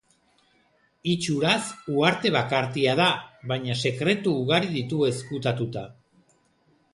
[1.09, 1.59] Itxuraz,
[1.95, 3.07] uharte bakartia da,
[3.53, 5.87] baina sekretu ugari ditu ezkutatuta.